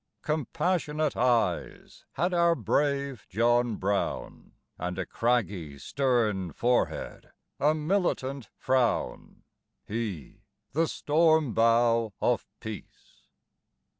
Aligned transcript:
COMPASSIONATE 0.23 1.15
eyes 1.15 2.05
had 2.13 2.33
our 2.33 2.55
brave 2.55 3.27
John 3.29 3.75
Brown, 3.75 4.53
And 4.79 4.97
a 4.97 5.05
craggy 5.05 5.77
stern 5.77 6.53
forehead, 6.53 7.29
a 7.59 7.75
militant 7.75 8.49
frown; 8.57 9.43
He, 9.85 10.41
the 10.71 10.87
storm 10.87 11.53
bow 11.53 12.13
of 12.19 12.47
peace. 12.59 13.27